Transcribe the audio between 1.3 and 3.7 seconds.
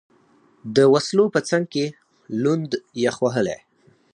په څنګ کې، لوند، یخ وهلی.